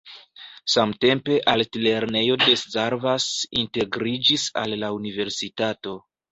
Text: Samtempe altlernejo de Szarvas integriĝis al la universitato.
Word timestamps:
Samtempe 0.75 1.37
altlernejo 1.53 2.39
de 2.45 2.57
Szarvas 2.63 3.29
integriĝis 3.63 4.49
al 4.65 4.77
la 4.85 4.93
universitato. 5.01 5.99